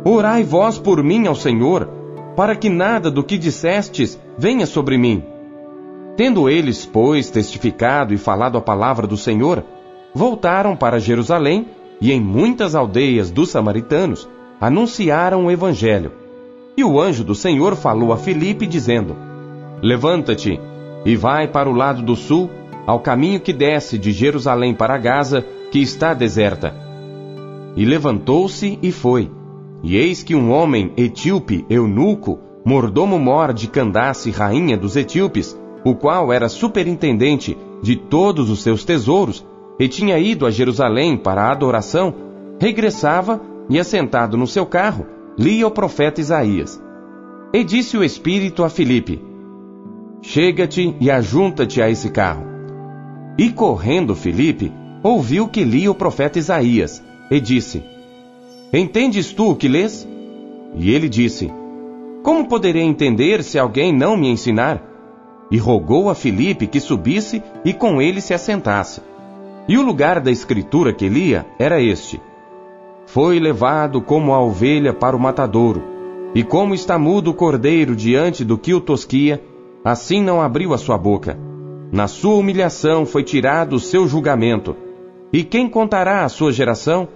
Orai 0.04 0.44
vós 0.44 0.78
por 0.78 1.02
mim 1.02 1.26
ao 1.26 1.34
Senhor, 1.34 1.88
para 2.36 2.54
que 2.54 2.68
nada 2.68 3.10
do 3.10 3.24
que 3.24 3.38
dissestes 3.38 4.20
venha 4.36 4.66
sobre 4.66 4.98
mim. 4.98 5.24
Tendo 6.14 6.46
eles, 6.46 6.84
pois, 6.84 7.30
testificado 7.30 8.12
e 8.12 8.18
falado 8.18 8.58
a 8.58 8.60
palavra 8.60 9.06
do 9.06 9.16
Senhor, 9.16 9.64
voltaram 10.14 10.76
para 10.76 11.00
Jerusalém 11.00 11.68
e 12.02 12.12
em 12.12 12.20
muitas 12.20 12.74
aldeias 12.74 13.30
dos 13.30 13.48
samaritanos 13.48 14.28
anunciaram 14.60 15.46
o 15.46 15.50
Evangelho. 15.50 16.12
E 16.76 16.84
o 16.84 17.00
anjo 17.00 17.24
do 17.24 17.34
Senhor 17.34 17.76
falou 17.76 18.12
a 18.12 18.18
Filipe, 18.18 18.66
dizendo: 18.66 19.16
Levanta-te 19.80 20.60
e 21.04 21.16
vai 21.16 21.48
para 21.48 21.68
o 21.68 21.72
lado 21.72 22.02
do 22.02 22.16
sul, 22.16 22.50
ao 22.86 23.00
caminho 23.00 23.40
que 23.40 23.52
desce 23.52 23.98
de 23.98 24.12
Jerusalém 24.12 24.74
para 24.74 24.98
Gaza, 24.98 25.44
que 25.70 25.78
está 25.78 26.12
deserta. 26.14 26.74
E 27.76 27.84
levantou-se 27.84 28.78
e 28.82 28.90
foi. 28.90 29.30
E 29.82 29.96
eis 29.96 30.22
que 30.22 30.34
um 30.34 30.50
homem 30.50 30.92
etíope, 30.96 31.64
eunuco, 31.70 32.38
mordomo 32.64 33.18
mor 33.18 33.52
de 33.52 33.68
Candace, 33.68 34.30
rainha 34.30 34.76
dos 34.76 34.96
etíopes, 34.96 35.58
o 35.84 35.94
qual 35.94 36.32
era 36.32 36.48
superintendente 36.48 37.56
de 37.82 37.96
todos 37.96 38.50
os 38.50 38.62
seus 38.62 38.84
tesouros 38.84 39.46
e 39.78 39.88
tinha 39.88 40.18
ido 40.18 40.44
a 40.44 40.50
Jerusalém 40.50 41.16
para 41.16 41.44
a 41.44 41.52
adoração, 41.52 42.14
regressava 42.60 43.40
e, 43.70 43.78
assentado 43.78 44.36
no 44.36 44.46
seu 44.46 44.66
carro, 44.66 45.06
lia 45.38 45.66
o 45.66 45.70
profeta 45.70 46.20
Isaías. 46.20 46.82
E 47.54 47.64
disse 47.64 47.96
o 47.96 48.04
Espírito 48.04 48.62
a 48.62 48.68
Filipe: 48.68 49.29
Chega-te 50.22 50.94
e 51.00 51.10
ajunta-te 51.10 51.80
a 51.80 51.88
esse 51.88 52.10
carro. 52.10 52.44
E 53.38 53.50
correndo 53.50 54.14
Filipe, 54.14 54.72
ouviu 55.02 55.48
que 55.48 55.64
lia 55.64 55.90
o 55.90 55.94
profeta 55.94 56.38
Isaías, 56.38 57.02
e 57.30 57.40
disse: 57.40 57.82
Entendes 58.72 59.32
tu 59.32 59.50
o 59.50 59.56
que 59.56 59.66
lês? 59.66 60.06
E 60.74 60.90
ele 60.90 61.08
disse: 61.08 61.50
Como 62.22 62.46
poderei 62.46 62.82
entender 62.82 63.42
se 63.42 63.58
alguém 63.58 63.92
não 63.92 64.16
me 64.16 64.28
ensinar? 64.28 64.86
E 65.50 65.56
rogou 65.56 66.10
a 66.10 66.14
Filipe 66.14 66.66
que 66.66 66.78
subisse 66.78 67.42
e 67.64 67.72
com 67.72 68.00
ele 68.00 68.20
se 68.20 68.34
assentasse. 68.34 69.00
E 69.66 69.76
o 69.76 69.82
lugar 69.82 70.20
da 70.20 70.30
escritura 70.30 70.92
que 70.92 71.08
lia 71.08 71.46
era 71.58 71.80
este: 71.80 72.20
Foi 73.06 73.40
levado 73.40 74.00
como 74.02 74.34
a 74.34 74.40
ovelha 74.40 74.92
para 74.92 75.16
o 75.16 75.20
matadouro, 75.20 75.82
e 76.34 76.44
como 76.44 76.74
está 76.74 76.98
mudo 76.98 77.30
o 77.30 77.34
cordeiro 77.34 77.96
diante 77.96 78.44
do 78.44 78.58
que 78.58 78.74
o 78.74 78.80
tosquia, 78.80 79.42
assim 79.84 80.22
não 80.22 80.40
abriu 80.40 80.74
a 80.74 80.78
sua 80.78 80.98
boca. 80.98 81.38
Na 81.92 82.06
sua 82.06 82.36
humilhação 82.36 83.04
foi 83.04 83.22
tirado 83.22 83.74
o 83.74 83.80
seu 83.80 84.06
julgamento. 84.06 84.76
E 85.32 85.42
quem 85.42 85.68
contará 85.68 86.24
a 86.24 86.28
sua 86.28 86.52
geração? 86.52 87.08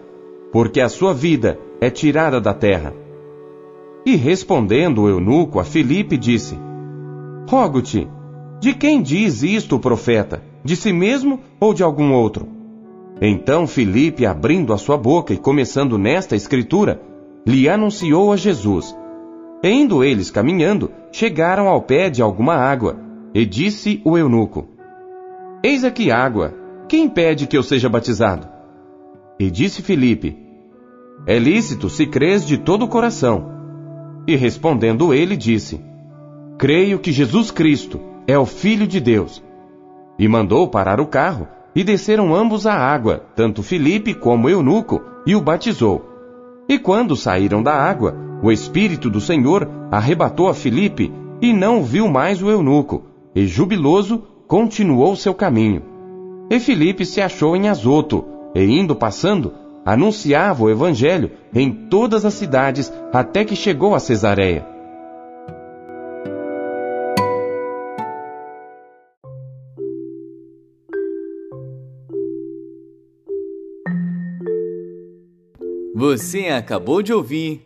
Porque 0.53 0.81
a 0.81 0.89
sua 0.89 1.13
vida 1.15 1.59
é 1.81 1.91
tirada 1.91 2.41
da 2.41 2.55
terra. 2.55 2.95
E 4.07 4.17
respondendo 4.17 5.03
o 5.03 5.09
eunuco 5.09 5.59
a 5.59 5.65
Filipe, 5.65 6.17
disse: 6.17 6.59
Rogo-te, 7.49 8.09
de 8.61 8.75
quem 8.75 9.03
diz 9.03 9.43
isto 9.43 9.77
o 9.77 9.81
profeta? 9.81 10.43
De 10.65 10.77
si 10.77 10.93
mesmo 10.93 11.41
ou 11.61 11.75
de 11.75 11.83
algum 11.83 12.13
outro? 12.13 12.49
Então 13.21 13.67
Filipe, 13.67 14.27
abrindo 14.27 14.73
a 14.73 14.79
sua 14.79 14.97
boca 14.97 15.33
e 15.33 15.37
começando 15.37 15.99
nesta 15.99 16.35
escritura, 16.35 17.01
lhe 17.47 17.69
anunciou 17.69 18.33
a 18.33 18.37
Jesus. 18.37 18.97
E 19.63 19.71
indo 19.71 20.03
eles 20.03 20.31
caminhando, 20.31 20.91
chegaram 21.15 21.69
ao 21.69 21.81
pé 21.81 22.11
de 22.11 22.21
alguma 22.21 22.57
água, 22.57 22.97
e 23.33 23.47
disse 23.47 24.03
o 24.05 24.19
eunuco: 24.19 24.67
Eis 25.63 25.85
aqui 25.85 26.11
água, 26.11 26.53
quem 26.89 27.05
impede 27.05 27.47
que 27.47 27.57
eu 27.57 27.63
seja 27.63 27.89
batizado? 27.89 28.49
E 29.39 29.49
disse 29.49 29.81
Filipe: 29.81 30.37
É 31.25 31.39
lícito 31.39 31.89
se 31.89 32.05
crês 32.05 32.45
de 32.45 32.59
todo 32.59 32.85
o 32.85 32.89
coração. 32.89 33.49
E 34.27 34.35
respondendo 34.35 35.15
ele, 35.15 35.37
disse: 35.37 35.81
Creio 36.59 36.99
que 36.99 37.13
Jesus 37.13 37.53
Cristo 37.53 38.01
é 38.27 38.37
o 38.37 38.45
Filho 38.45 38.87
de 38.87 38.99
Deus. 38.99 39.41
E 40.19 40.27
mandou 40.27 40.69
parar 40.69 41.01
o 41.01 41.07
carro, 41.07 41.47
e 41.77 41.85
desceram 41.85 42.35
ambos 42.35 42.67
à 42.67 42.75
água, 42.75 43.25
tanto 43.37 43.63
Filipe 43.63 44.15
como 44.15 44.51
Eunuco, 44.51 45.01
e 45.25 45.37
o 45.37 45.41
batizou. 45.41 46.14
E 46.69 46.79
quando 46.79 47.15
saíram 47.15 47.63
da 47.63 47.75
água, 47.75 48.17
o 48.43 48.51
Espírito 48.51 49.11
do 49.11 49.21
Senhor 49.21 49.69
arrebatou 49.91 50.49
a 50.49 50.55
Filipe, 50.55 51.13
e 51.41 51.53
não 51.53 51.83
viu 51.83 52.09
mais 52.09 52.43
o 52.43 52.51
eunuco, 52.51 53.05
e 53.35 53.47
jubiloso 53.47 54.23
continuou 54.47 55.15
seu 55.17 55.35
caminho. 55.35 55.83
E 56.51 56.59
Filipe 56.61 57.05
se 57.05 57.21
achou 57.21 57.57
em 57.57 57.69
Azoto, 57.69 58.25
e 58.55 58.63
indo 58.63 58.95
passando, 58.95 59.53
anunciava 59.85 60.65
o 60.65 60.71
Evangelho 60.71 61.31
em 61.55 61.71
todas 61.71 62.25
as 62.25 62.35
cidades 62.35 62.93
até 63.13 63.45
que 63.45 63.57
chegou 63.57 63.95
a 63.95 64.01
Cesareia. 64.01 64.74
Você 76.07 76.49
acabou 76.49 77.01
de 77.01 77.15
ouvir 77.15 77.65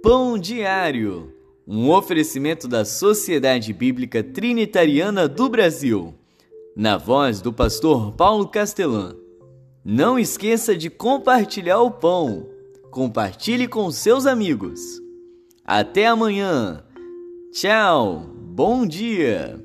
Pão 0.00 0.38
Diário, 0.38 1.34
um 1.66 1.90
oferecimento 1.90 2.68
da 2.68 2.84
Sociedade 2.84 3.72
Bíblica 3.72 4.22
Trinitariana 4.22 5.26
do 5.26 5.48
Brasil, 5.48 6.14
na 6.76 6.96
voz 6.96 7.40
do 7.40 7.52
pastor 7.52 8.12
Paulo 8.12 8.46
Castelã. 8.46 9.16
Não 9.84 10.16
esqueça 10.16 10.76
de 10.76 10.88
compartilhar 10.88 11.80
o 11.80 11.90
pão. 11.90 12.46
Compartilhe 12.92 13.66
com 13.66 13.90
seus 13.90 14.24
amigos. 14.24 14.80
Até 15.64 16.06
amanhã. 16.06 16.84
Tchau. 17.50 18.24
Bom 18.36 18.86
dia. 18.86 19.63